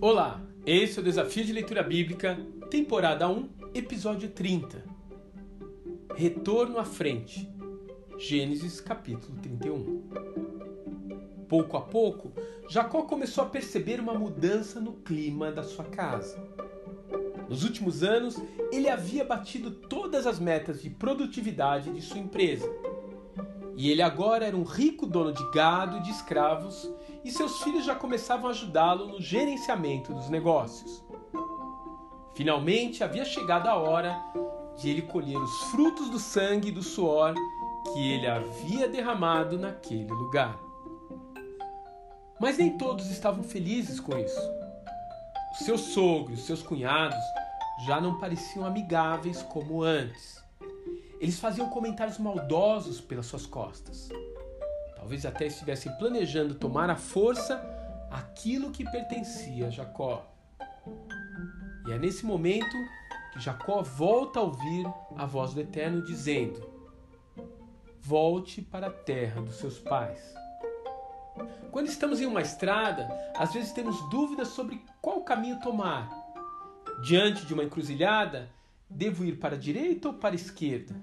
[0.00, 2.38] Olá, esse é o Desafio de Leitura Bíblica,
[2.70, 4.84] temporada 1, episódio 30.
[6.14, 7.50] Retorno à frente.
[8.16, 10.02] Gênesis capítulo 31.
[11.48, 12.32] Pouco a pouco,
[12.70, 16.38] Jacó começou a perceber uma mudança no clima da sua casa.
[17.48, 18.36] Nos últimos anos,
[18.70, 22.70] ele havia batido todas as metas de produtividade de sua empresa.
[23.78, 26.90] E ele agora era um rico dono de gado e de escravos,
[27.24, 31.04] e seus filhos já começavam a ajudá-lo no gerenciamento dos negócios.
[32.34, 34.20] Finalmente havia chegado a hora
[34.76, 37.34] de ele colher os frutos do sangue e do suor
[37.92, 40.58] que ele havia derramado naquele lugar.
[42.40, 44.40] Mas nem todos estavam felizes com isso.
[45.52, 47.22] Os seus sogros, seus cunhados,
[47.86, 50.47] já não pareciam amigáveis como antes.
[51.20, 54.08] Eles faziam comentários maldosos pelas suas costas.
[54.96, 57.60] Talvez até estivessem planejando tomar à força
[58.10, 60.24] aquilo que pertencia a Jacó.
[61.86, 62.76] E é nesse momento
[63.32, 66.60] que Jacó volta a ouvir a voz do Eterno dizendo:
[68.00, 70.34] Volte para a terra dos seus pais.
[71.70, 76.08] Quando estamos em uma estrada, às vezes temos dúvidas sobre qual caminho tomar
[77.00, 78.50] Diante de uma encruzilhada,
[78.88, 80.94] devo ir para a direita ou para a esquerda?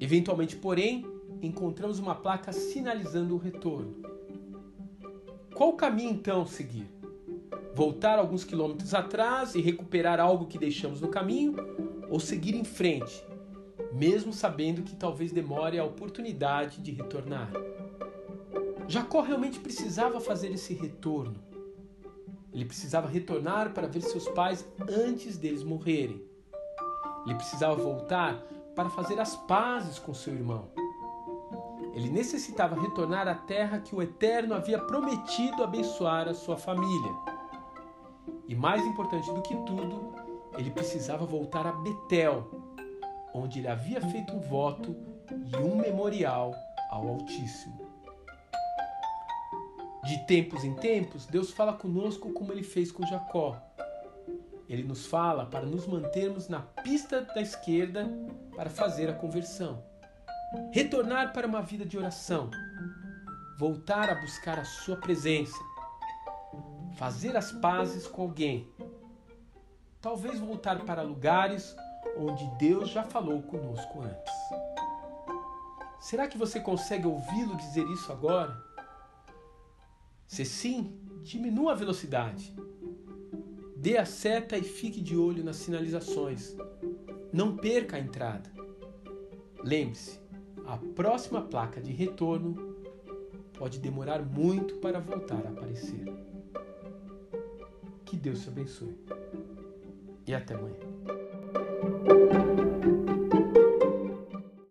[0.00, 1.06] Eventualmente, porém,
[1.42, 3.96] encontramos uma placa sinalizando o retorno.
[5.54, 6.86] Qual caminho então seguir?
[7.74, 11.54] Voltar alguns quilômetros atrás e recuperar algo que deixamos no caminho
[12.08, 13.24] ou seguir em frente,
[13.92, 17.50] mesmo sabendo que talvez demore a oportunidade de retornar?
[18.88, 21.46] Jacó realmente precisava fazer esse retorno
[22.56, 26.24] ele precisava retornar para ver seus pais antes deles morrerem.
[27.26, 28.40] Ele precisava voltar
[28.74, 30.70] para fazer as pazes com seu irmão.
[31.92, 37.12] Ele necessitava retornar à terra que o Eterno havia prometido abençoar a sua família.
[38.46, 40.14] E mais importante do que tudo,
[40.56, 42.48] ele precisava voltar a Betel,
[43.34, 44.94] onde ele havia feito um voto
[45.30, 46.54] e um memorial
[46.90, 47.86] ao Altíssimo.
[50.04, 53.56] De tempos em tempos, Deus fala conosco como ele fez com Jacó.
[54.68, 58.08] Ele nos fala para nos mantermos na pista da esquerda
[58.54, 59.84] para fazer a conversão.
[60.72, 62.50] Retornar para uma vida de oração.
[63.58, 65.58] Voltar a buscar a sua presença.
[66.96, 68.68] Fazer as pazes com alguém.
[70.00, 71.76] Talvez voltar para lugares
[72.16, 74.34] onde Deus já falou conosco antes.
[76.00, 78.64] Será que você consegue ouvi-lo dizer isso agora?
[80.26, 82.54] Se sim, diminua a velocidade.
[83.86, 86.56] Dê a seta e fique de olho nas sinalizações.
[87.32, 88.50] Não perca a entrada.
[89.62, 90.18] Lembre-se,
[90.66, 92.74] a próxima placa de retorno
[93.56, 96.04] pode demorar muito para voltar a aparecer.
[98.04, 98.98] Que Deus te abençoe.
[100.26, 100.95] E até amanhã.